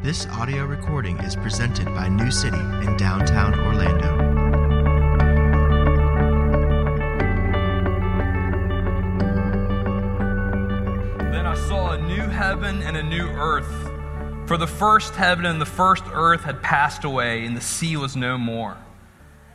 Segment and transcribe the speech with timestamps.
[0.00, 4.16] This audio recording is presented by New City in downtown Orlando.
[11.32, 13.66] Then I saw a new heaven and a new earth.
[14.46, 18.14] For the first heaven and the first earth had passed away, and the sea was
[18.14, 18.76] no more.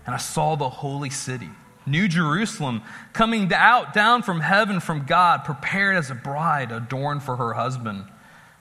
[0.05, 1.51] And I saw the holy city,
[1.85, 2.81] New Jerusalem,
[3.13, 8.03] coming out down from heaven from God, prepared as a bride adorned for her husband.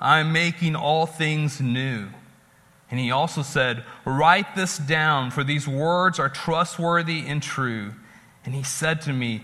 [0.00, 2.08] I am making all things new.
[2.90, 7.92] And he also said, Write this down, for these words are trustworthy and true.
[8.44, 9.42] And he said to me,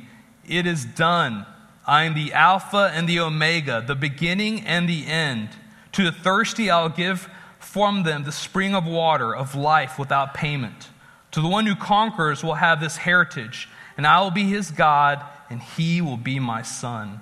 [0.49, 1.47] It is done.
[1.87, 5.51] I am the Alpha and the Omega, the beginning and the end.
[5.93, 7.29] To the thirsty, I'll give
[7.61, 10.89] from them the spring of water of life without payment.
[11.33, 15.23] To the one who conquers will have this heritage, and I will be his God,
[15.51, 17.21] and he will be my son.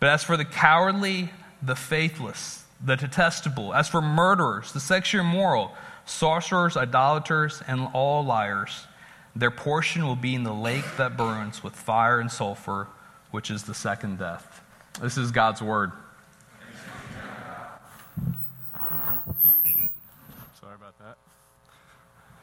[0.00, 1.30] But as for the cowardly,
[1.62, 5.72] the faithless, the detestable, as for murderers, the sexually immoral,
[6.04, 8.86] sorcerers, idolaters, and all liars,
[9.34, 12.88] their portion will be in the lake that burns with fire and sulfur,
[13.30, 14.60] which is the second death.
[15.00, 15.92] This is God's word.
[20.60, 21.16] Sorry about that.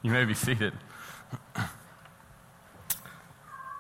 [0.02, 0.74] You may be seated.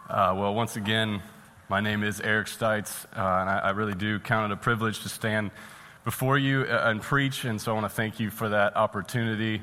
[0.09, 1.21] Uh, well, once again,
[1.69, 5.03] my name is Eric Stites, uh, and I, I, really do count it a privilege
[5.03, 5.51] to stand
[6.03, 9.61] before you uh, and preach, and so I want to thank you for that opportunity.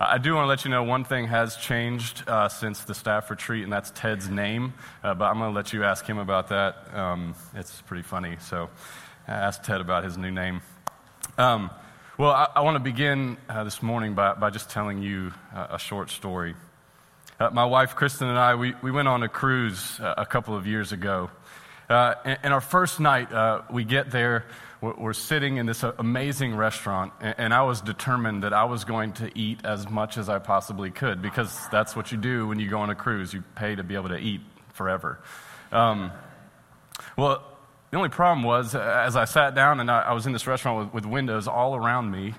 [0.00, 2.94] Uh, I do want to let you know one thing has changed uh, since the
[2.94, 6.18] staff retreat, and that's Ted's name, uh, but I'm going to let you ask him
[6.18, 6.94] about that.
[6.94, 8.70] Um, it's pretty funny, so
[9.28, 10.62] ask Ted about his new name.
[11.38, 11.70] Um,
[12.18, 16.10] well, I, I want to begin this morning by, by just telling you a short
[16.10, 16.54] story.
[17.40, 20.56] Uh, my wife, Kristen, and I, we, we went on a cruise uh, a couple
[20.56, 21.30] of years ago.
[21.90, 24.44] Uh, and, and, our first night, uh, we get there,
[24.92, 29.12] we're, sitting in this uh, amazing restaurant, and, I was determined that I was going
[29.14, 32.68] to eat as much as I possibly could because that's what you do when you
[32.68, 33.32] go on a cruise.
[33.32, 34.40] You pay to be able to eat
[34.72, 35.20] forever.
[35.72, 36.12] Um,
[37.16, 37.42] well,
[37.90, 40.92] the only problem was, uh, as I sat down and I, was in this restaurant
[40.92, 42.34] with, with windows all around me,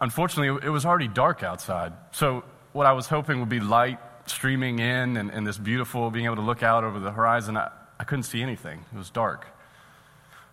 [0.00, 1.92] unfortunately, it was already dark outside.
[2.12, 6.26] So what I was hoping would be light streaming in and, and this beautiful, being
[6.26, 8.84] able to look out over the horizon, I, I couldn't see anything.
[8.92, 9.46] It was dark.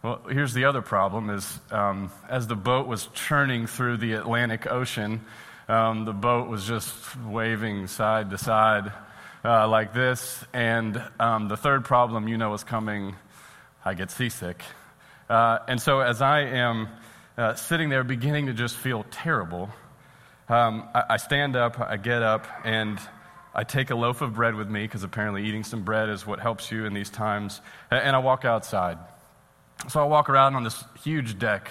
[0.07, 4.65] Well, here's the other problem is um, as the boat was churning through the Atlantic
[4.65, 5.19] Ocean,
[5.67, 6.95] um, the boat was just
[7.25, 8.93] waving side to side
[9.43, 10.45] uh, like this.
[10.53, 13.17] And um, the third problem you know is coming.
[13.83, 14.63] I get seasick.
[15.29, 16.87] Uh, and so as I am
[17.37, 19.69] uh, sitting there beginning to just feel terrible,
[20.47, 22.97] um, I, I, stand up, I get up, and
[23.53, 26.39] I take a loaf of bread with me because apparently eating some bread is what
[26.39, 27.59] helps you in these times,
[27.91, 28.99] and I walk outside.
[29.89, 31.69] So I walk around on this huge deck.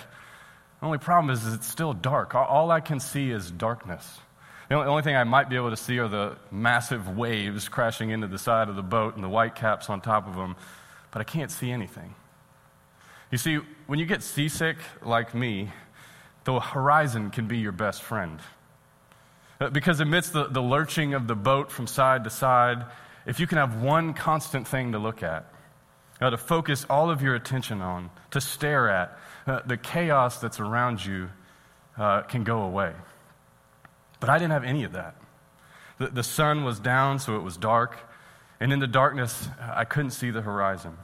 [0.80, 2.34] The only problem is, is it's still dark.
[2.34, 4.20] All I can see is darkness.
[4.68, 8.26] The only thing I might be able to see are the massive waves crashing into
[8.26, 10.56] the side of the boat and the white caps on top of them,
[11.12, 12.14] but I can't see anything.
[13.30, 15.70] You see, when you get seasick like me,
[16.44, 18.40] the horizon can be your best friend.
[19.60, 22.84] Uh, because amidst the, the lurching of the boat from side to side,
[23.24, 25.52] if you can have one constant thing to look at,
[26.20, 30.60] uh, to focus all of your attention on, to stare at, uh, the chaos that's
[30.60, 31.28] around you
[31.96, 32.92] uh, can go away.
[34.20, 35.16] But I didn't have any of that.
[35.98, 37.98] The, the sun was down, so it was dark.
[38.60, 40.96] And in the darkness, I couldn't see the horizon.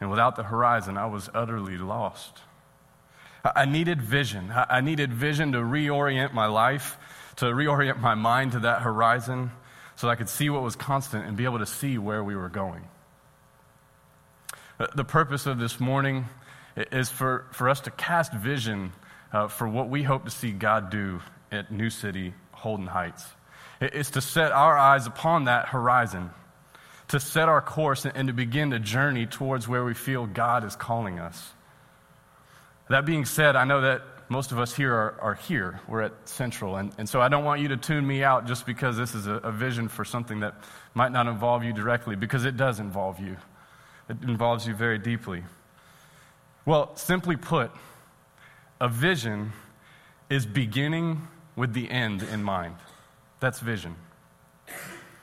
[0.00, 2.40] And without the horizon, I was utterly lost.
[3.44, 4.52] I needed vision.
[4.54, 6.98] I needed vision to reorient my life
[7.36, 9.50] to reorient my mind to that horizon
[9.96, 12.36] so that I could see what was constant and be able to see where we
[12.36, 12.84] were going.
[14.78, 16.26] The purpose of this morning
[16.76, 18.92] is for, for us to cast vision
[19.32, 21.20] uh, for what we hope to see God do
[21.52, 23.24] at New City, Holden Heights.
[23.80, 26.30] It's to set our eyes upon that horizon,
[27.08, 30.74] to set our course and to begin to journey towards where we feel God is
[30.74, 31.52] calling us.
[32.90, 35.80] That being said, I know that most of us here are, are here.
[35.86, 36.76] We're at Central.
[36.76, 39.28] And, and so I don't want you to tune me out just because this is
[39.28, 40.54] a, a vision for something that
[40.94, 43.36] might not involve you directly, because it does involve you.
[44.08, 45.44] It involves you very deeply.
[46.66, 47.70] Well, simply put,
[48.80, 49.52] a vision
[50.30, 52.76] is beginning with the end in mind.
[53.40, 53.96] That's vision.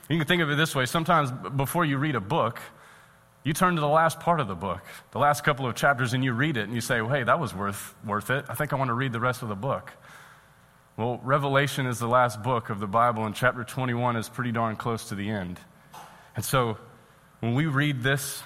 [0.08, 2.60] You can think of it this way sometimes before you read a book,
[3.44, 6.22] you turn to the last part of the book, the last couple of chapters, and
[6.22, 8.44] you read it and you say, well, hey, that was worth, worth it.
[8.48, 9.92] I think I want to read the rest of the book.
[10.96, 14.76] Well, Revelation is the last book of the Bible, and chapter 21 is pretty darn
[14.76, 15.58] close to the end.
[16.36, 16.76] And so
[17.40, 18.42] when we read this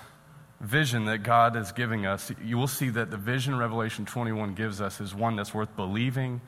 [0.61, 4.81] vision that God is giving us, you will see that the vision Revelation 21 gives
[4.81, 6.41] us is one that's worth believing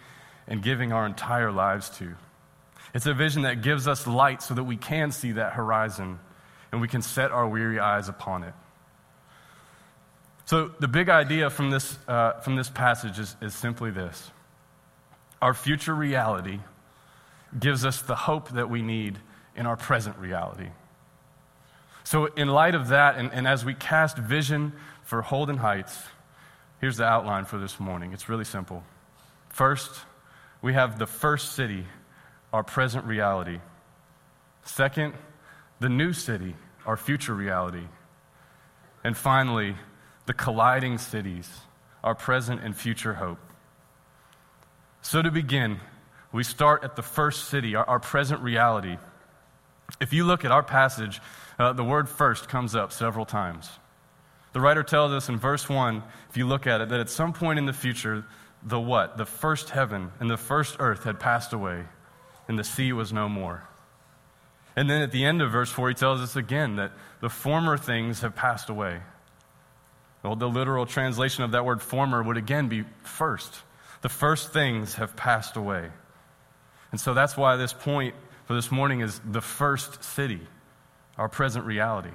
[0.46, 2.14] and giving our entire lives to.
[2.94, 6.18] It's a vision that gives us light so that we can see that horizon
[6.72, 8.54] and we can set our weary eyes upon it.
[10.46, 14.30] So, the big idea from this, uh, from this passage is, is simply this
[15.42, 16.58] our future reality
[17.58, 19.18] gives us the hope that we need
[19.54, 20.68] in our present reality.
[22.08, 24.72] So, in light of that, and, and as we cast vision
[25.02, 26.04] for Holden Heights,
[26.80, 28.14] here's the outline for this morning.
[28.14, 28.82] It's really simple.
[29.50, 29.90] First,
[30.62, 31.84] we have the first city,
[32.50, 33.60] our present reality.
[34.62, 35.12] Second,
[35.80, 36.56] the new city,
[36.86, 37.84] our future reality.
[39.04, 39.76] And finally,
[40.24, 41.46] the colliding cities,
[42.02, 43.38] our present and future hope.
[45.02, 45.78] So, to begin,
[46.32, 48.96] we start at the first city, our, our present reality.
[50.00, 51.20] If you look at our passage,
[51.58, 53.70] uh, the word first comes up several times.
[54.52, 57.32] The writer tells us in verse 1, if you look at it, that at some
[57.32, 58.24] point in the future,
[58.62, 59.16] the what?
[59.16, 61.84] The first heaven and the first earth had passed away,
[62.48, 63.68] and the sea was no more.
[64.76, 67.76] And then at the end of verse 4, he tells us again that the former
[67.76, 69.00] things have passed away.
[70.22, 73.62] Well, the literal translation of that word former would again be first.
[74.02, 75.90] The first things have passed away.
[76.92, 78.14] And so that's why this point
[78.48, 80.40] for this morning is the first city
[81.18, 82.12] our present reality.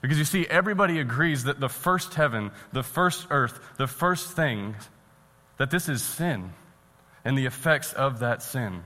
[0.00, 4.76] Because you see, everybody agrees that the first heaven, the first earth, the first thing,
[5.58, 6.54] that this is sin
[7.22, 8.82] and the effects of that sin.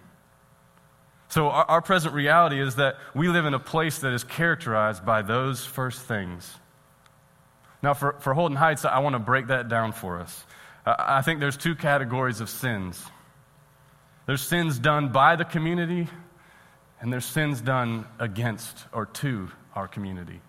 [1.29, 5.07] So, our, our, present reality is that we live in a place that is characterized
[5.07, 6.53] by those first things.
[7.81, 10.45] Now, for, for Holden Heights, I want to break that down for us.
[10.85, 13.01] Uh, I think there's two categories of sins
[14.27, 16.09] there's sins done by the community,
[17.01, 20.41] and there's sins done against or to our community.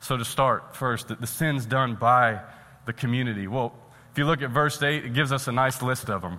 [0.00, 2.40] So, to start first, the, the sins done by
[2.86, 3.46] the community.
[3.46, 3.74] Well,
[4.12, 6.38] if you look at verse 8, it gives us a nice list of them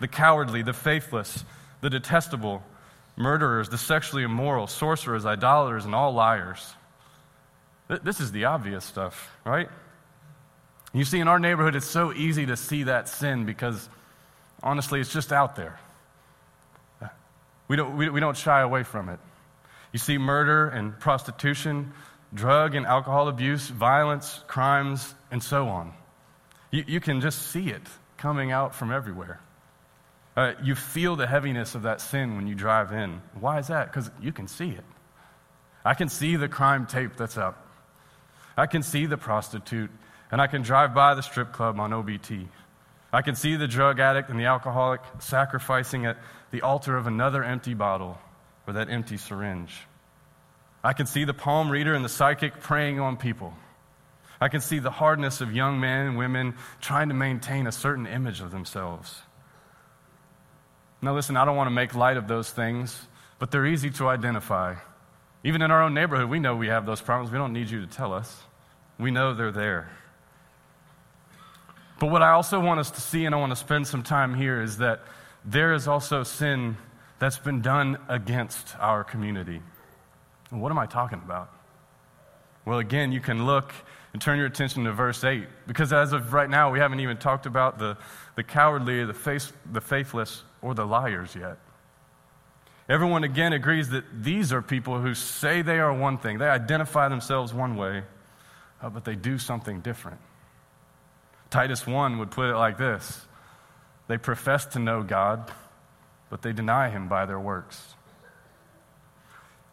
[0.00, 1.44] the cowardly, the faithless,
[1.80, 2.62] the detestable,
[3.16, 6.74] murderers, the sexually immoral, sorcerers, idolaters, and all liars.
[7.88, 9.68] This is the obvious stuff, right?
[10.92, 13.88] You see, in our neighborhood, it's so easy to see that sin because
[14.62, 15.78] honestly, it's just out there.
[17.68, 19.20] We don't, we, we don't shy away from it.
[19.92, 21.92] You see murder and prostitution,
[22.34, 25.92] drug and alcohol abuse, violence, crimes, and so on.
[26.70, 27.82] You, you can just see it
[28.16, 29.40] coming out from everywhere.
[30.36, 33.20] Uh, you feel the heaviness of that sin when you drive in.
[33.40, 33.86] Why is that?
[33.86, 34.84] Because you can see it.
[35.84, 37.66] I can see the crime tape that's up.
[38.56, 39.90] I can see the prostitute,
[40.30, 42.48] and I can drive by the strip club on OBT.
[43.12, 46.18] I can see the drug addict and the alcoholic sacrificing at
[46.50, 48.18] the altar of another empty bottle
[48.66, 49.74] or that empty syringe.
[50.82, 53.52] I can see the palm reader and the psychic preying on people.
[54.40, 58.06] I can see the hardness of young men and women trying to maintain a certain
[58.06, 59.22] image of themselves.
[61.02, 63.00] Now, listen, I don't want to make light of those things,
[63.38, 64.76] but they're easy to identify.
[65.44, 67.30] Even in our own neighborhood, we know we have those problems.
[67.30, 68.42] We don't need you to tell us.
[68.98, 69.90] We know they're there.
[72.00, 74.34] But what I also want us to see, and I want to spend some time
[74.34, 75.00] here, is that
[75.50, 76.76] there is also sin
[77.18, 79.62] that's been done against our community.
[80.50, 81.50] And what am I talking about?
[82.66, 83.72] Well, again, you can look
[84.12, 87.16] and turn your attention to verse 8, because as of right now, we haven't even
[87.16, 87.96] talked about the,
[88.36, 91.58] the cowardly, the, face, the faithless, or the liars yet.
[92.88, 97.08] Everyone again agrees that these are people who say they are one thing, they identify
[97.08, 98.02] themselves one way,
[98.82, 100.18] uh, but they do something different.
[101.50, 103.26] Titus 1 would put it like this
[104.08, 105.50] They profess to know God,
[106.30, 107.94] but they deny him by their works.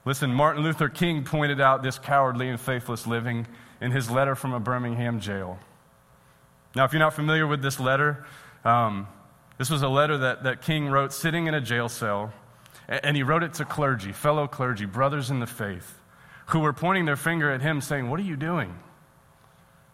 [0.05, 3.47] Listen, Martin Luther King pointed out this cowardly and faithless living
[3.81, 5.57] in his letter from a Birmingham jail.
[6.75, 8.25] Now, if you're not familiar with this letter,
[8.63, 9.07] um,
[9.57, 12.33] this was a letter that, that King wrote sitting in a jail cell,
[12.87, 15.99] and he wrote it to clergy, fellow clergy, brothers in the faith,
[16.47, 18.77] who were pointing their finger at him saying, What are you doing?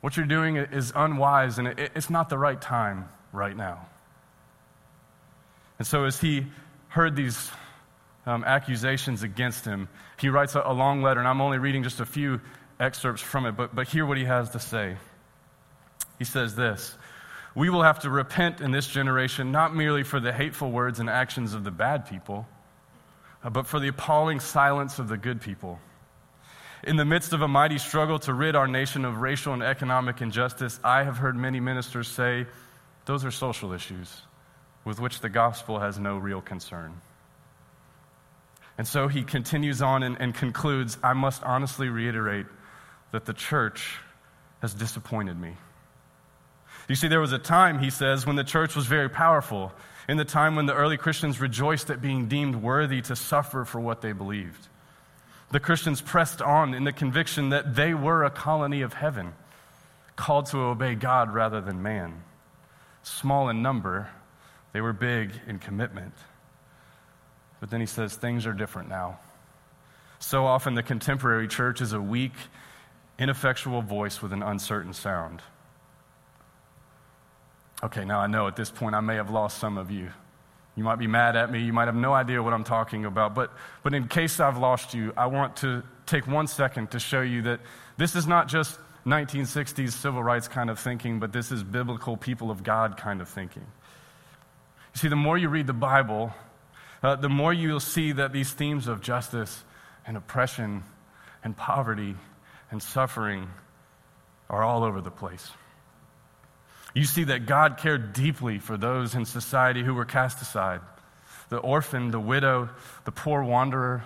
[0.02, 3.86] What you're doing is unwise and it's not the right time right now.
[5.82, 6.46] And so, as he
[6.90, 7.50] heard these
[8.28, 12.00] um, accusations against him, he writes a, a long letter, and I'm only reading just
[12.00, 12.40] a few
[12.80, 14.98] excerpts from it, but, but hear what he has to say.
[16.20, 16.96] He says this
[17.56, 21.10] we will have to repent in this generation, not merely for the hateful words and
[21.10, 22.48] actions of the bad people,
[23.44, 25.80] uh, but for the appalling silence of the good people.
[26.84, 30.22] In the midst of a mighty struggle to rid our nation of racial and economic
[30.22, 32.46] injustice, I have heard many ministers say
[33.06, 34.22] those are social issues
[34.84, 37.02] with which the gospel has no real concern.
[38.78, 42.48] And so he continues on and, and concludes I must honestly reiterate
[43.12, 43.98] that the church
[44.62, 45.56] has disappointed me.
[46.88, 49.72] You see, there was a time, he says, when the church was very powerful,
[50.10, 53.80] in the time when the early Christians rejoiced at being deemed worthy to suffer for
[53.80, 54.68] what they believed.
[55.52, 59.34] The Christians pressed on in the conviction that they were a colony of heaven,
[60.16, 62.24] called to obey God rather than man.
[63.04, 64.10] Small in number,
[64.74, 66.14] they were big in commitment.
[67.60, 69.20] But then he says things are different now.
[70.20, 72.34] So often, the contemporary church is a weak,
[73.18, 75.42] ineffectual voice with an uncertain sound.
[77.84, 80.12] Okay, now I know at this point I may have lost some of you.
[80.76, 81.62] You might be mad at me.
[81.64, 83.36] You might have no idea what I'm talking about.
[83.36, 83.52] But,
[83.84, 87.42] but in case I've lost you, I want to take one second to show you
[87.44, 87.60] that
[87.98, 92.52] this is not just 1960s civil rights kind of thinking, but this is biblical people
[92.52, 93.66] of God kind of thinking.
[94.94, 96.34] You see, the more you read the Bible,
[97.04, 99.64] uh, the more you'll see that these themes of justice
[100.06, 100.84] and oppression
[101.44, 102.16] and poverty
[102.70, 103.50] and suffering
[104.50, 105.50] are all over the place.
[106.94, 110.82] You see that God cared deeply for those in society who were cast aside
[111.50, 112.70] the orphan, the widow,
[113.04, 114.02] the poor wanderer,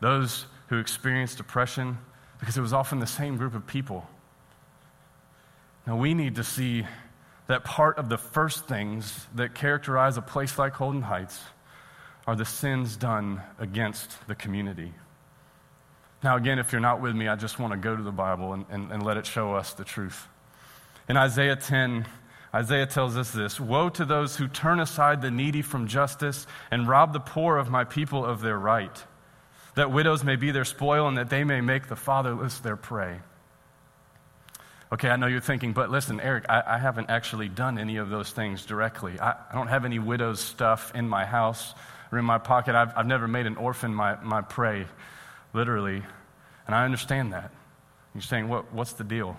[0.00, 1.96] those who experienced oppression,
[2.40, 4.08] because it was often the same group of people.
[5.86, 6.84] Now, we need to see
[7.50, 11.40] that part of the first things that characterize a place like Holden Heights
[12.24, 14.92] are the sins done against the community.
[16.22, 18.52] Now, again, if you're not with me, I just want to go to the Bible
[18.52, 20.28] and, and, and let it show us the truth.
[21.08, 22.06] In Isaiah 10,
[22.54, 26.86] Isaiah tells us this Woe to those who turn aside the needy from justice and
[26.86, 29.04] rob the poor of my people of their right,
[29.74, 33.18] that widows may be their spoil and that they may make the fatherless their prey.
[34.92, 38.10] Okay, I know you're thinking, but listen, Eric, I, I haven't actually done any of
[38.10, 39.20] those things directly.
[39.20, 41.74] I, I, don't have any widow's stuff in my house
[42.10, 42.74] or in my pocket.
[42.74, 44.86] I've, I've never made an orphan my, my prey,
[45.52, 46.02] literally.
[46.66, 47.52] And I understand that.
[48.14, 49.36] You're saying, what, what's the deal?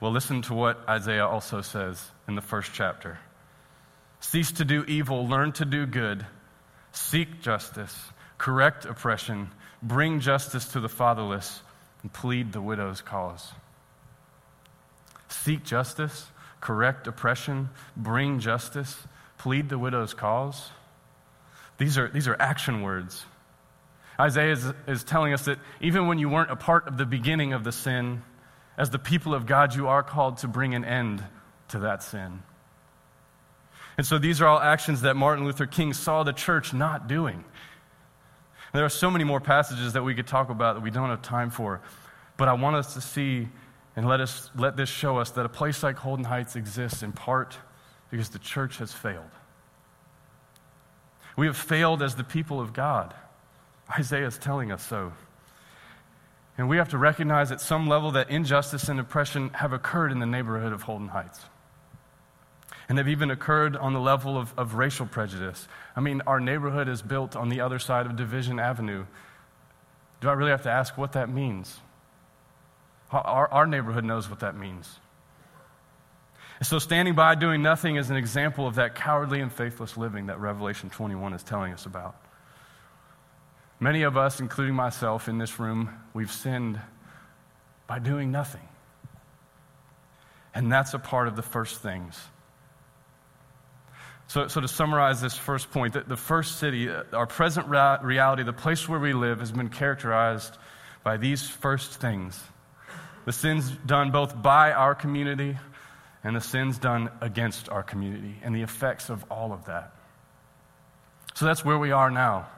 [0.00, 3.18] Well, listen to what Isaiah also says in the first chapter
[4.20, 6.26] Cease to do evil, learn to do good,
[6.92, 7.98] seek justice,
[8.36, 9.50] correct oppression,
[9.82, 11.62] bring justice to the fatherless,
[12.02, 13.50] and plead the widow's cause.
[15.30, 16.28] Seek justice,
[16.60, 18.96] correct oppression, bring justice,
[19.38, 20.70] plead the widow's cause.
[21.78, 23.24] These are, these are action words.
[24.18, 27.54] Isaiah is, is telling us that even when you weren't a part of the beginning
[27.54, 28.22] of the sin,
[28.76, 31.24] as the people of God, you are called to bring an end
[31.68, 32.42] to that sin.
[33.96, 37.44] And so these are all actions that Martin Luther King saw the church not doing.
[38.72, 41.22] There are so many more passages that we could talk about that we don't have
[41.22, 41.80] time for.
[42.36, 43.48] But I want us to see
[44.00, 47.12] and let, us, let this show us that a place like Holden Heights exists in
[47.12, 47.58] part
[48.10, 49.28] because the church has failed.
[51.36, 53.12] We have failed as the people of God.
[53.98, 55.12] Isaiah is telling us so.
[56.56, 60.18] And we have to recognize at some level that injustice and oppression have occurred in
[60.18, 61.40] the neighborhood of Holden Heights.
[62.88, 65.68] And they've even occurred on the level of, of racial prejudice.
[65.94, 69.04] I mean, our neighborhood is built on the other side of Division Avenue.
[70.22, 71.80] Do I really have to ask what that means?
[73.12, 74.98] Our, our neighborhood knows what that means.
[76.58, 80.26] And so, standing by doing nothing is an example of that cowardly and faithless living
[80.26, 82.16] that Revelation 21 is telling us about.
[83.80, 86.78] Many of us, including myself in this room, we've sinned
[87.86, 88.60] by doing nothing.
[90.54, 92.20] And that's a part of the first things.
[94.26, 98.42] So, so to summarize this first point, the, the first city, uh, our present reality,
[98.42, 100.56] the place where we live, has been characterized
[101.02, 102.40] by these first things
[103.24, 105.56] the sins done both by our community
[106.22, 109.94] and the sins done against our community, and the effects of all of that.
[111.34, 112.48] So that's where we are now.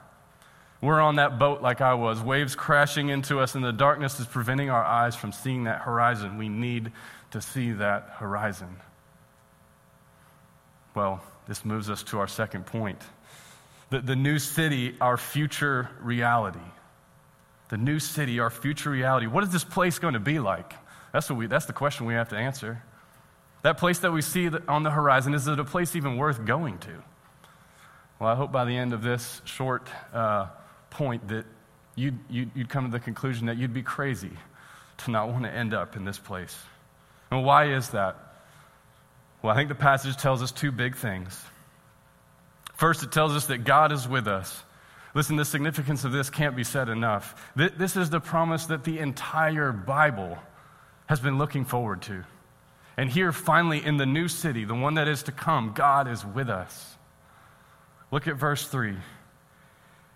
[0.81, 4.27] We're on that boat like I was, waves crashing into us, and the darkness is
[4.27, 6.37] preventing our eyes from seeing that horizon.
[6.37, 6.91] We need
[7.31, 8.75] to see that horizon.
[10.93, 13.01] Well, this moves us to our second point
[13.89, 16.59] the, the new city, our future reality.
[17.73, 19.25] The new city, our future reality.
[19.25, 20.75] What is this place going to be like?
[21.11, 22.83] That's, what we, that's the question we have to answer.
[23.63, 26.77] That place that we see on the horizon, is it a place even worth going
[26.77, 27.03] to?
[28.19, 30.49] Well, I hope by the end of this short uh,
[30.91, 31.47] point that
[31.95, 34.37] you'd, you'd, you'd come to the conclusion that you'd be crazy
[34.97, 36.55] to not want to end up in this place.
[37.31, 38.35] And why is that?
[39.41, 41.43] Well, I think the passage tells us two big things.
[42.75, 44.63] First, it tells us that God is with us.
[45.13, 47.51] Listen, the significance of this can't be said enough.
[47.55, 50.37] This is the promise that the entire Bible
[51.05, 52.23] has been looking forward to.
[52.97, 56.25] And here, finally, in the new city, the one that is to come, God is
[56.25, 56.95] with us.
[58.11, 58.95] Look at verse 3.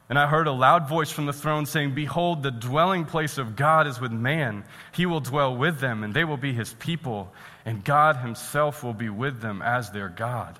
[0.10, 3.56] And I heard a loud voice from the throne saying, Behold, the dwelling place of
[3.56, 4.64] God is with man.
[4.94, 7.34] He will dwell with them, and they will be his people,
[7.66, 10.58] and God himself will be with them as their God.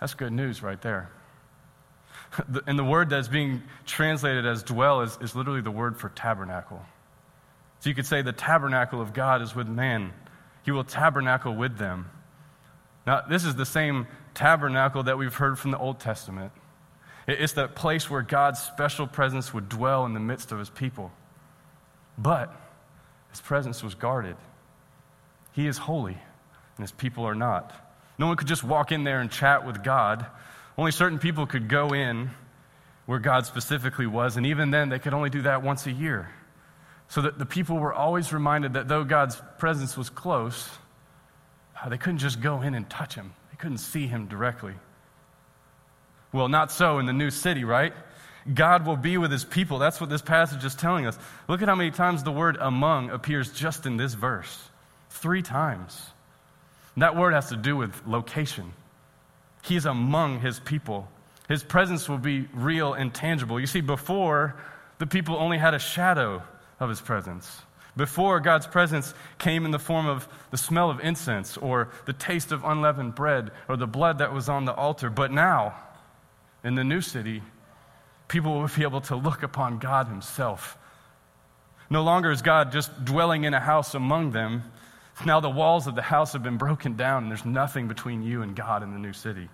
[0.00, 1.08] That's good news right there.
[2.66, 6.84] And the word that's being translated as dwell is, is literally the word for tabernacle.
[7.80, 10.12] So you could say the tabernacle of God is with man,
[10.64, 12.10] he will tabernacle with them.
[13.06, 16.52] Now, this is the same tabernacle that we've heard from the Old Testament.
[17.28, 21.12] It's that place where God's special presence would dwell in the midst of his people.
[22.18, 22.54] But
[23.30, 24.36] his presence was guarded.
[25.52, 27.72] He is holy, and his people are not.
[28.18, 30.26] No one could just walk in there and chat with God.
[30.78, 32.30] Only certain people could go in
[33.06, 36.28] where God specifically was, and even then, they could only do that once a year.
[37.08, 40.68] So that the people were always reminded that though God's presence was close,
[41.80, 44.74] uh, they couldn't just go in and touch him, they couldn't see him directly.
[46.32, 47.92] Well, not so in the new city, right?
[48.52, 49.78] God will be with his people.
[49.78, 51.18] That's what this passage is telling us.
[51.48, 54.68] Look at how many times the word among appears just in this verse
[55.10, 56.00] three times.
[56.94, 58.72] And that word has to do with location.
[59.66, 61.08] He's among his people.
[61.48, 63.58] His presence will be real and tangible.
[63.58, 64.54] You see, before,
[64.98, 66.44] the people only had a shadow
[66.78, 67.62] of his presence.
[67.96, 72.52] Before, God's presence came in the form of the smell of incense or the taste
[72.52, 75.10] of unleavened bread or the blood that was on the altar.
[75.10, 75.74] But now,
[76.62, 77.42] in the new city,
[78.28, 80.78] people will be able to look upon God Himself.
[81.90, 84.62] No longer is God just dwelling in a house among them.
[85.24, 88.42] Now the walls of the house have been broken down, and there's nothing between you
[88.42, 89.48] and God in the new city.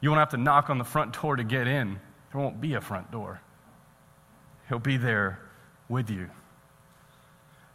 [0.00, 1.98] You won't have to knock on the front door to get in,
[2.32, 3.40] there won't be a front door.
[4.68, 5.38] He'll be there
[5.88, 6.30] with you.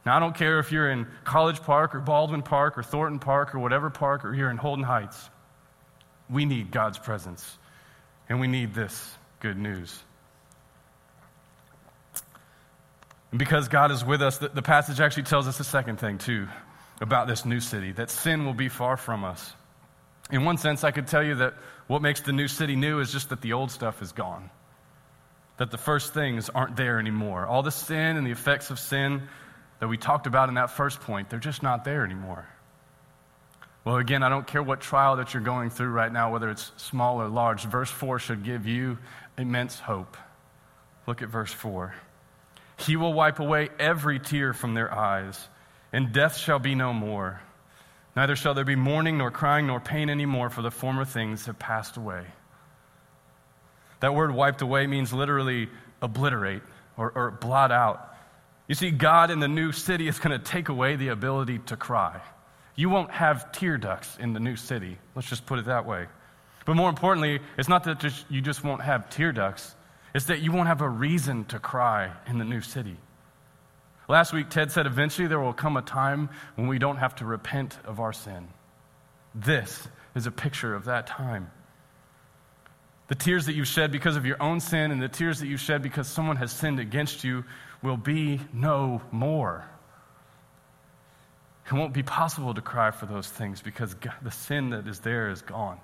[0.06, 3.54] Now, I don't care if you're in College Park or Baldwin Park or Thornton Park
[3.54, 5.30] or whatever park, or you're in Holden Heights.
[6.30, 7.58] We need God's presence.
[8.28, 9.98] And we need this good news.
[13.32, 16.18] And because God is with us, the, the passage actually tells us a second thing,
[16.18, 16.48] too,
[17.02, 19.54] about this new city that sin will be far from us.
[20.32, 21.56] In one sense, I could tell you that
[21.88, 24.50] what makes the new city new is just that the old stuff is gone,
[25.58, 27.46] that the first things aren't there anymore.
[27.46, 29.24] All the sin and the effects of sin
[29.80, 32.48] that we talked about in that first point, they're just not there anymore.
[33.86, 36.72] Well, again, I don't care what trial that you're going through right now, whether it's
[36.78, 37.64] small or large.
[37.64, 38.98] Verse 4 should give you
[39.38, 40.18] immense hope.
[41.08, 41.96] Look at verse 4.
[42.78, 45.40] He will wipe away every tear from their eyes,
[45.92, 47.42] and death shall be no more.
[48.16, 51.58] Neither shall there be mourning, nor crying, nor pain anymore, for the former things have
[51.60, 52.26] passed away.
[54.00, 55.70] That word wiped away means literally
[56.02, 56.62] obliterate
[56.98, 58.16] or, or blot out.
[58.68, 61.76] You see, God in the new city is going to take away the ability to
[61.76, 62.22] cry.
[62.76, 64.98] You won't have tear ducts in the new city.
[65.16, 66.08] Let's just put it that way.
[66.66, 69.76] But more importantly, it's not that you just won't have tear ducts,
[70.14, 72.98] it's that you won't have a reason to cry in the new city.
[74.10, 77.26] Last week, Ted said eventually there will come a time when we don't have to
[77.26, 78.48] repent of our sin.
[79.36, 81.52] This is a picture of that time.
[83.08, 85.60] The tears that you've shed because of your own sin and the tears that you've
[85.60, 87.46] shed because someone has sinned against you
[87.84, 89.64] will be no more.
[91.68, 95.02] It won't be possible to cry for those things because God, the sin that is
[95.02, 95.80] there is gone.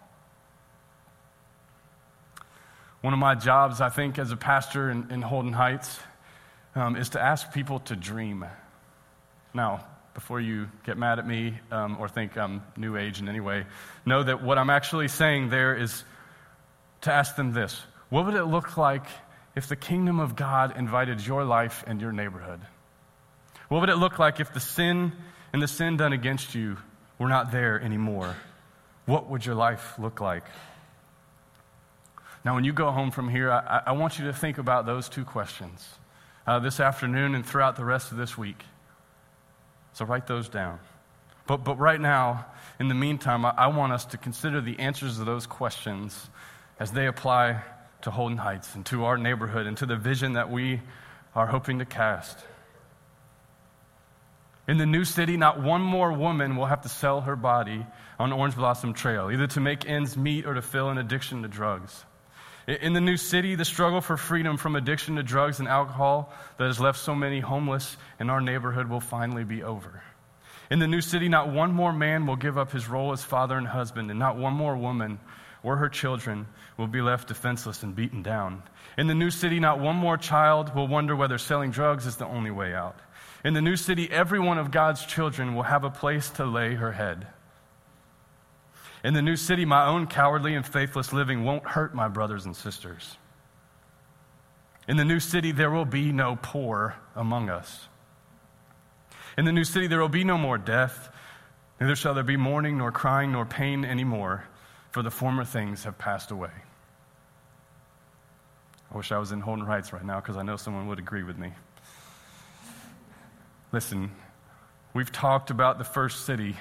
[3.02, 6.00] One of my jobs, I think, as a pastor in, in Holden Heights,
[6.76, 8.46] um, is to ask people to dream.
[9.54, 13.40] Now, before you get mad at me um, or think I'm new age in any
[13.40, 13.66] way,
[14.06, 16.04] know that what I'm actually saying there is
[17.02, 19.06] to ask them this What would it look like
[19.56, 22.60] if the kingdom of God invited your life and your neighborhood?
[23.70, 25.14] What would it look like if the sin
[25.54, 26.78] and the sin done against you
[27.18, 28.36] were not there anymore,
[29.06, 30.44] what would your life look like?
[32.44, 35.10] Now, when you go home from here, I, I want you to think about those
[35.10, 35.88] two questions
[36.48, 38.64] uh, this afternoon and throughout the rest of this week.
[39.94, 40.80] So write those down.
[41.48, 42.46] But, but right now,
[42.80, 46.30] in the meantime, I, I want us to consider the answers to those questions
[46.80, 47.62] as they apply
[48.02, 50.82] to Holden Heights and to our neighborhood and to the vision that we
[51.34, 52.38] are hoping to cast.
[54.68, 57.86] In the new city, not one more woman will have to sell her body
[58.18, 61.48] on Orange Blossom Trail, either to make ends meet or to fill an addiction to
[61.48, 62.04] drugs.
[62.68, 66.66] In the new city, the struggle for freedom from addiction to drugs and alcohol that
[66.66, 70.02] has left so many homeless in our neighborhood will finally be over.
[70.72, 73.56] In the new city, not one more man will give up his role as father
[73.56, 75.20] and husband, and not one more woman
[75.62, 76.48] or her children
[76.78, 78.64] will be left defenseless and beaten down.
[78.98, 82.28] In the new city, not one more child will wonder whether selling drugs is the
[82.28, 83.00] only way out.
[83.44, 86.76] In the new city, every one of God's children will have a place to lay
[86.76, 87.28] her head.
[89.06, 92.56] In the new city, my own cowardly and faithless living won't hurt my brothers and
[92.56, 93.18] sisters.
[94.88, 97.88] In the new city, there will be no poor among us.
[99.38, 101.10] In the new city, there will be no more death,
[101.80, 104.46] neither shall there be mourning, nor crying, nor pain anymore,
[104.90, 106.50] for the former things have passed away.
[108.92, 111.22] I wish I was in Holden Heights right now because I know someone would agree
[111.22, 111.54] with me.
[113.72, 114.10] Listen,
[114.96, 116.56] we've talked about the first city,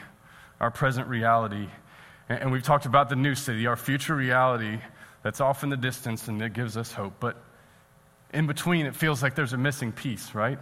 [0.60, 1.68] our present reality,
[2.28, 4.78] and we've talked about the new city, our future reality
[5.22, 7.14] that's off in the distance and that gives us hope.
[7.20, 7.36] But
[8.32, 10.58] in between, it feels like there's a missing piece, right?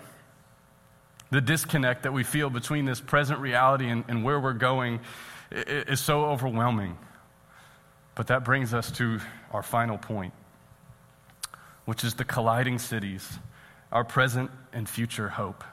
[1.30, 5.00] The disconnect that we feel between this present reality and, and where we're going
[5.50, 6.98] is so overwhelming.
[8.14, 9.20] But that brings us to
[9.52, 10.34] our final point,
[11.84, 13.26] which is the colliding cities,
[13.90, 15.64] our present and future hope.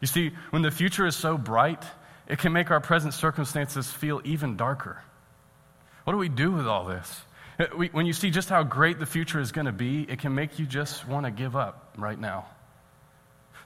[0.00, 1.84] You see, when the future is so bright,
[2.30, 5.02] it can make our present circumstances feel even darker.
[6.04, 7.22] What do we do with all this?
[7.58, 10.34] Uh, when you see just how great the future is going to be, it can
[10.34, 12.46] make you just want to give up right now.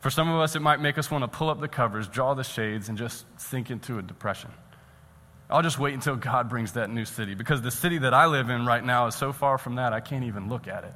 [0.01, 2.33] For some of us, it might make us want to pull up the covers, draw
[2.33, 4.51] the shades, and just sink into a depression.
[5.51, 8.49] I'll just wait until God brings that new city because the city that I live
[8.49, 10.95] in right now is so far from that, I can't even look at it.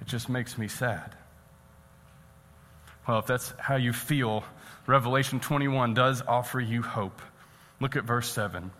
[0.00, 1.14] It just makes me sad.
[3.06, 4.44] Well, if that's how you feel,
[4.90, 7.22] Revelation 21 does offer you hope.
[7.78, 8.72] Look at verse 7.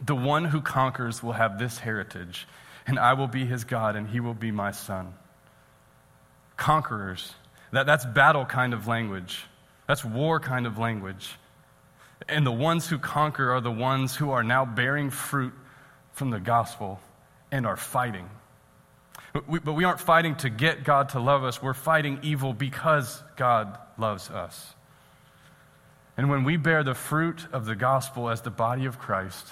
[0.00, 2.46] The one who conquers will have this heritage,
[2.86, 5.12] and I will be his God, and he will be my son.
[6.56, 7.34] Conquerors,
[7.72, 9.44] that, that's battle kind of language,
[9.88, 11.34] that's war kind of language.
[12.28, 15.52] And the ones who conquer are the ones who are now bearing fruit
[16.12, 17.00] from the gospel
[17.50, 18.30] and are fighting.
[19.48, 21.60] We, but we aren't fighting to get God to love us.
[21.60, 24.74] We're fighting evil because God loves us.
[26.18, 29.46] And when we bear the fruit of the gospel as the body of Christ,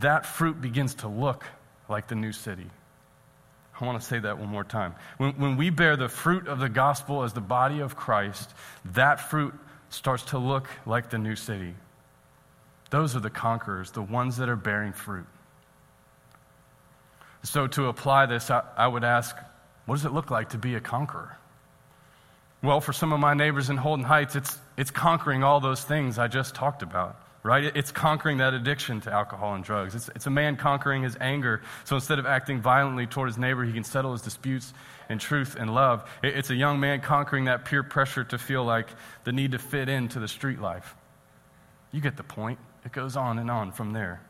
[0.00, 1.44] that fruit begins to look
[1.88, 2.66] like the new city.
[3.78, 4.94] I want to say that one more time.
[5.18, 8.54] When, when we bear the fruit of the gospel as the body of Christ,
[8.86, 9.52] that fruit
[9.90, 11.74] starts to look like the new city.
[12.90, 15.26] Those are the conquerors, the ones that are bearing fruit.
[17.42, 19.36] So, to apply this, I, I would ask
[19.86, 21.36] what does it look like to be a conqueror?
[22.62, 26.16] Well, for some of my neighbors in Holden Heights, it's, it's conquering all those things
[26.16, 27.64] I just talked about, right?
[27.74, 29.96] It's conquering that addiction to alcohol and drugs.
[29.96, 31.62] It's, it's a man conquering his anger.
[31.84, 34.72] So instead of acting violently toward his neighbor, he can settle his disputes
[35.10, 36.08] in truth and love.
[36.22, 38.86] It, it's a young man conquering that peer pressure to feel like
[39.24, 40.94] the need to fit into the street life.
[41.90, 42.60] You get the point.
[42.84, 44.22] It goes on and on from there.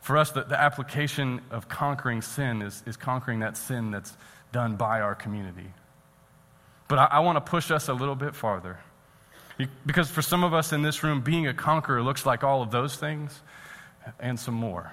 [0.00, 4.14] For us, the, the application of conquering sin is, is conquering that sin that's
[4.52, 5.72] done by our community.
[6.92, 8.78] But I, I want to push us a little bit farther.
[9.86, 12.70] Because for some of us in this room, being a conqueror looks like all of
[12.70, 13.40] those things
[14.20, 14.92] and some more.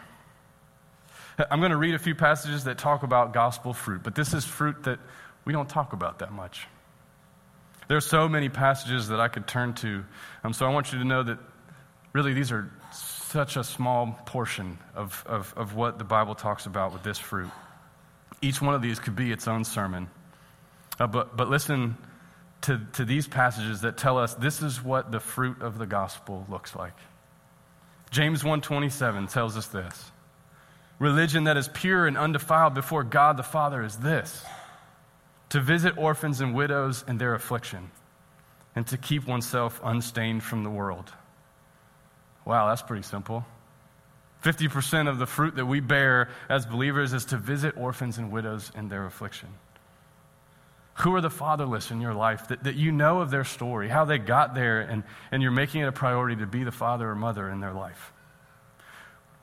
[1.51, 4.45] I'm going to read a few passages that talk about gospel fruit, but this is
[4.45, 4.97] fruit that
[5.43, 6.67] we don't talk about that much.
[7.89, 10.05] There are so many passages that I could turn to.
[10.45, 11.37] Um, so I want you to know that
[12.13, 16.93] really these are such a small portion of, of, of what the Bible talks about
[16.93, 17.51] with this fruit.
[18.41, 20.09] Each one of these could be its own sermon.
[20.99, 21.97] But, but listen
[22.61, 26.45] to, to these passages that tell us this is what the fruit of the gospel
[26.49, 26.93] looks like.
[28.11, 30.11] James 1:27 tells us this.
[30.97, 34.43] Religion that is pure and undefiled before God the Father is this:
[35.49, 37.91] to visit orphans and widows in their affliction,
[38.75, 41.13] and to keep oneself unstained from the world.
[42.45, 43.45] Wow, that's pretty simple.
[44.43, 48.71] 50% of the fruit that we bear as believers is to visit orphans and widows
[48.73, 49.49] in their affliction.
[51.01, 54.03] Who are the fatherless in your life that, that you know of their story, how
[54.03, 57.15] they got there, and, and you're making it a priority to be the father or
[57.15, 58.11] mother in their life?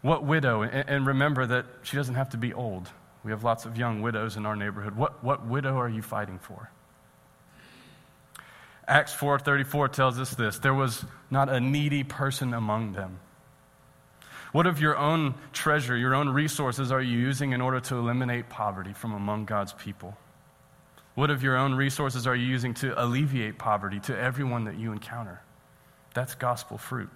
[0.03, 2.91] What widow, and, and remember that she doesn't have to be old.
[3.25, 4.97] We have lots of young widows in our neighborhood.
[4.97, 6.71] What, what widow are you fighting for?
[8.87, 13.19] Acts 4:34 tells us this, there was not a needy person among them.
[14.53, 18.49] What of your own treasure, your own resources are you using in order to eliminate
[18.51, 20.17] poverty from among God's people?
[21.17, 24.93] What of your own resources are you using to alleviate poverty to everyone that you
[24.93, 25.43] encounter?
[26.15, 27.11] That's gospel fruit.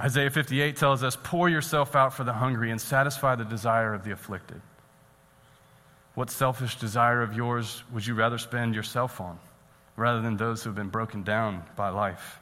[0.00, 4.02] Isaiah 58 tells us, Pour yourself out for the hungry and satisfy the desire of
[4.02, 4.60] the afflicted.
[6.16, 9.38] What selfish desire of yours would you rather spend yourself on?
[9.96, 12.38] rather than those who have been broken down by life.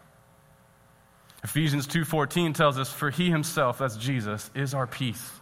[1.42, 5.40] Ephesians 2:14 tells us for he himself that's Jesus is our peace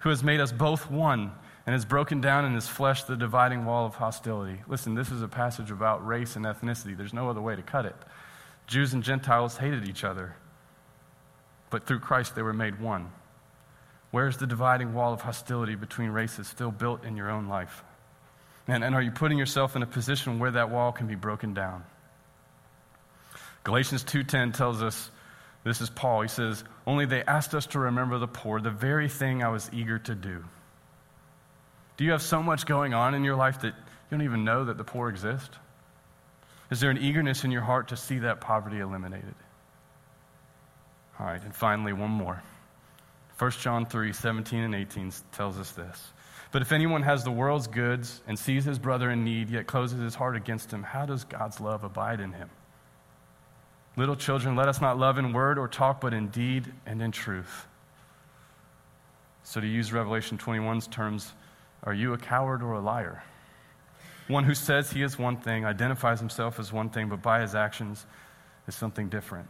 [0.00, 1.32] who has made us both one
[1.70, 4.60] and has broken down in his flesh the dividing wall of hostility.
[4.66, 6.96] Listen, this is a passage about race and ethnicity.
[6.96, 7.94] There's no other way to cut it.
[8.66, 10.34] Jews and Gentiles hated each other,
[11.70, 13.12] but through Christ they were made one.
[14.10, 17.84] Where's the dividing wall of hostility between races still built in your own life?
[18.66, 21.54] And, and are you putting yourself in a position where that wall can be broken
[21.54, 21.84] down?
[23.62, 25.08] Galatians 2:10 tells us
[25.62, 26.22] this is Paul.
[26.22, 29.70] He says, "Only they asked us to remember the poor, the very thing I was
[29.72, 30.44] eager to do."
[32.00, 34.64] Do you have so much going on in your life that you don't even know
[34.64, 35.50] that the poor exist?
[36.70, 39.34] Is there an eagerness in your heart to see that poverty eliminated?
[41.18, 42.42] All right, and finally, one more.
[43.38, 46.12] 1 John 3 17 and 18 tells us this.
[46.52, 50.00] But if anyone has the world's goods and sees his brother in need, yet closes
[50.00, 52.48] his heart against him, how does God's love abide in him?
[53.98, 57.12] Little children, let us not love in word or talk, but in deed and in
[57.12, 57.66] truth.
[59.42, 61.34] So, to use Revelation 21's terms,
[61.82, 63.22] are you a coward or a liar?
[64.28, 67.54] One who says he is one thing, identifies himself as one thing, but by his
[67.54, 68.04] actions
[68.68, 69.48] is something different.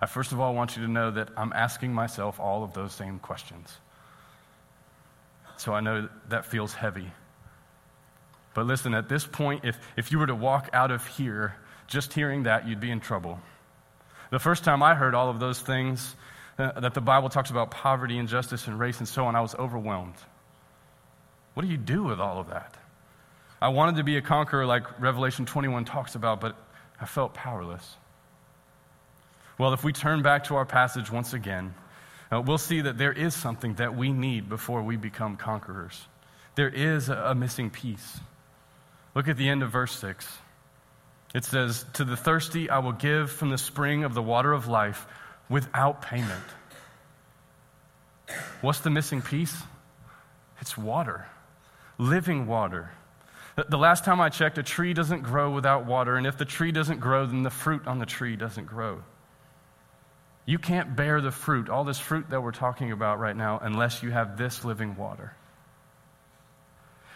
[0.00, 2.92] I first of all want you to know that I'm asking myself all of those
[2.92, 3.76] same questions.
[5.56, 7.10] So I know that feels heavy.
[8.54, 11.56] But listen, at this point, if, if you were to walk out of here
[11.88, 13.40] just hearing that, you'd be in trouble.
[14.30, 16.14] The first time I heard all of those things,
[16.58, 19.54] uh, that the Bible talks about poverty, injustice, and race and so on, I was
[19.54, 20.16] overwhelmed.
[21.58, 22.72] What do you do with all of that?
[23.60, 26.54] I wanted to be a conqueror like Revelation 21 talks about, but
[27.00, 27.96] I felt powerless.
[29.58, 31.74] Well, if we turn back to our passage once again,
[32.30, 36.00] uh, we'll see that there is something that we need before we become conquerors.
[36.54, 38.20] There is a, a missing piece.
[39.16, 40.28] Look at the end of verse 6.
[41.34, 44.68] It says, To the thirsty I will give from the spring of the water of
[44.68, 45.08] life
[45.48, 46.44] without payment.
[48.60, 49.60] What's the missing piece?
[50.60, 51.26] It's water,
[51.98, 52.90] living water.
[53.68, 56.70] The last time I checked, a tree doesn't grow without water, and if the tree
[56.70, 59.02] doesn't grow, then the fruit on the tree doesn't grow.
[60.46, 64.02] You can't bear the fruit, all this fruit that we're talking about right now, unless
[64.02, 65.34] you have this living water.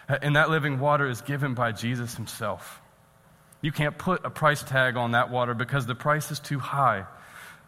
[0.07, 2.81] And that living water is given by Jesus himself.
[3.61, 7.05] You can't put a price tag on that water because the price is too high.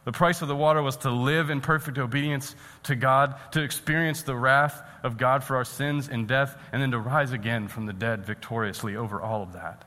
[0.05, 4.21] The price of the water was to live in perfect obedience to God, to experience
[4.21, 7.87] the wrath of God for our sins and death, and then to rise again from
[7.87, 9.83] the dead victoriously over all of that.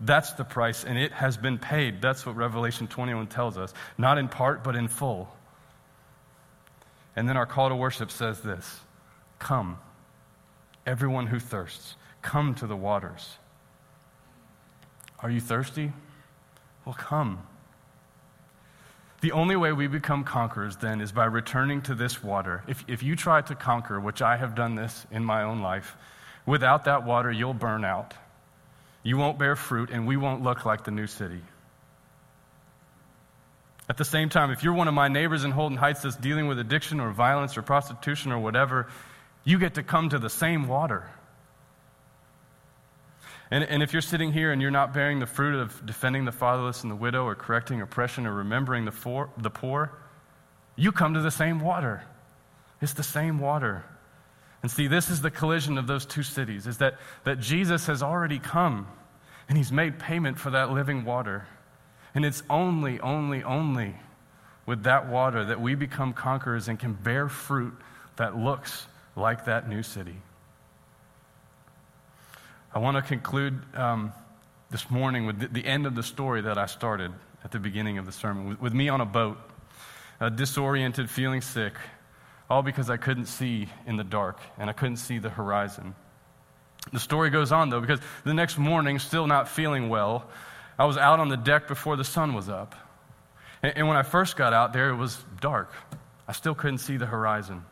[0.00, 2.00] That's the price, and it has been paid.
[2.00, 3.74] That's what Revelation 21 tells us.
[3.98, 5.28] Not in part, but in full.
[7.16, 8.80] And then our call to worship says this
[9.40, 9.78] Come,
[10.86, 13.36] everyone who thirsts, come to the waters.
[15.18, 15.92] Are you thirsty?
[16.86, 17.46] Well, come.
[19.20, 22.62] The only way we become conquerors then is by returning to this water.
[22.66, 25.96] If, if you try to conquer, which I have done this in my own life,
[26.46, 28.14] without that water, you'll burn out.
[29.02, 31.40] You won't bear fruit, and we won't look like the new city.
[33.90, 36.46] At the same time, if you're one of my neighbors in Holden Heights that's dealing
[36.46, 38.86] with addiction or violence or prostitution or whatever,
[39.44, 41.10] you get to come to the same water.
[43.50, 46.32] And, and if you're sitting here and you're not bearing the fruit of defending the
[46.32, 49.92] fatherless and the widow or correcting oppression or remembering the, for, the poor,
[50.76, 52.02] you come to the same water.
[52.80, 53.84] It's the same water.
[54.62, 58.02] And see, this is the collision of those two cities, is that, that Jesus has
[58.02, 58.86] already come
[59.48, 61.46] and he's made payment for that living water.
[62.14, 63.96] And it's only, only, only
[64.64, 67.74] with that water that we become conquerors and can bear fruit
[68.16, 68.86] that looks
[69.16, 70.16] like that new city.
[72.72, 74.12] I want to conclude um,
[74.70, 77.10] this morning with the, the, end of the story that I started
[77.42, 79.38] at the beginning of the sermon, with, with me on a boat,
[80.20, 81.72] uh, disoriented, feeling sick,
[82.48, 85.96] all because I couldn't see in the dark and I couldn't see the horizon.
[86.92, 90.28] The story goes on, though, because the next morning, still not feeling well,
[90.78, 92.76] I was out on the deck before the sun was up.
[93.64, 95.72] And, and when I first got out there, it was dark.
[96.28, 97.64] I still couldn't see the horizon.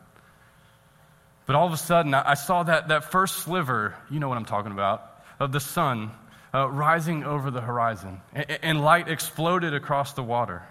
[1.49, 4.45] But all of a sudden, I saw that, that first sliver, you know what I'm
[4.45, 6.11] talking about, of the sun
[6.53, 8.21] uh, rising over the horizon.
[8.35, 10.61] And, and light exploded across the water.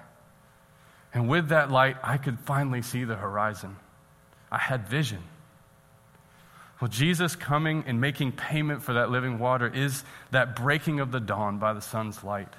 [1.12, 3.74] And with that light, I could finally see the horizon.
[4.52, 5.18] I had vision.
[6.80, 11.18] Well, Jesus coming and making payment for that living water is that breaking of the
[11.18, 12.54] dawn by the sun's light.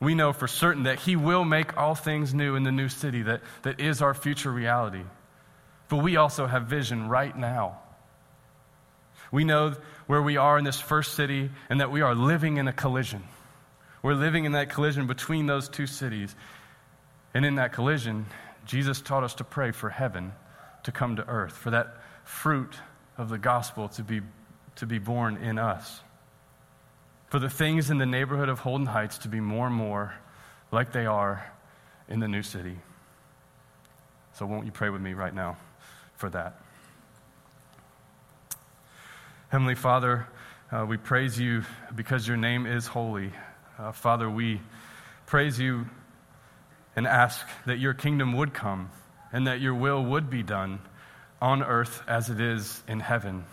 [0.00, 3.20] We know for certain that He will make all things new in the new city
[3.24, 5.02] that, that is our future reality.
[5.88, 7.78] But we also have vision right now.
[9.30, 9.74] We know
[10.06, 13.22] where we are in this first city and that we are living in a collision.
[14.02, 16.34] We're living in that collision between those two cities.
[17.34, 18.26] And in that collision,
[18.64, 20.32] Jesus taught us to pray for heaven
[20.84, 22.74] to come to earth, for that fruit
[23.18, 24.20] of the gospel to be,
[24.76, 26.00] to be borne in us,
[27.28, 30.14] for the things in the neighborhood of Holden Heights to be more and more
[30.70, 31.52] like they are
[32.08, 32.78] in the new city.
[34.34, 35.56] So, won't you pray with me right now
[36.16, 36.60] for that?
[39.48, 40.26] Heavenly Father,
[40.72, 41.62] uh, we praise you
[41.94, 43.32] because your name is holy.
[43.78, 44.60] Uh, Father, we
[45.26, 45.86] praise you
[46.96, 48.90] and ask that your kingdom would come
[49.32, 50.80] and that your will would be done
[51.40, 53.44] on earth as it is in heaven.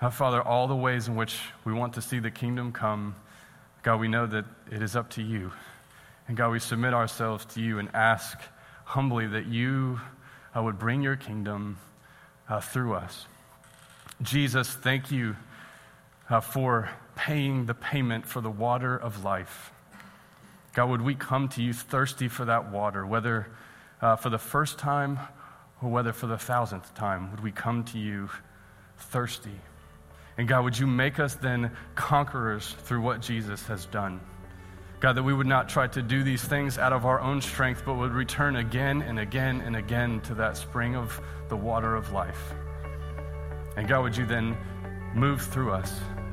[0.00, 3.16] Uh, Father, all the ways in which we want to see the kingdom come,
[3.82, 5.52] God, we know that it is up to you.
[6.28, 8.38] And God, we submit ourselves to you and ask
[8.84, 10.00] humbly that you
[10.56, 11.78] uh, would bring your kingdom
[12.48, 13.26] uh, through us.
[14.22, 15.36] Jesus, thank you
[16.30, 19.72] uh, for paying the payment for the water of life.
[20.74, 23.48] God, would we come to you thirsty for that water, whether
[24.00, 25.18] uh, for the first time
[25.82, 28.28] or whether for the thousandth time, would we come to you
[28.98, 29.60] thirsty?
[30.36, 34.20] And God, would you make us then conquerors through what Jesus has done?
[35.04, 37.82] God, that we would not try to do these things out of our own strength,
[37.84, 42.10] but would return again and again and again to that spring of the water of
[42.12, 42.54] life.
[43.76, 44.56] And God, would you then
[45.14, 45.92] move through us,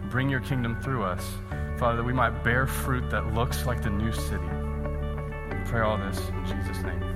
[0.10, 1.34] bring your kingdom through us,
[1.78, 4.48] Father, that we might bear fruit that looks like the new city.
[5.50, 7.11] We pray all this in Jesus' name.